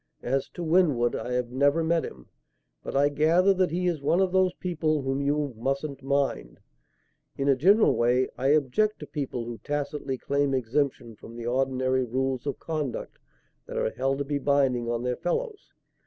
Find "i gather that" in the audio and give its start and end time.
2.95-3.69